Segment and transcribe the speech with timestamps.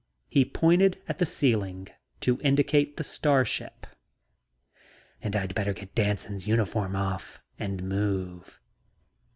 [0.29, 1.87] He pointed at the ceiling
[2.21, 3.85] to indicate the starship.
[5.21, 8.59] "And I'd better get Danson's uniform off and move."